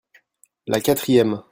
la 0.65 0.79
quatrième. 0.81 1.43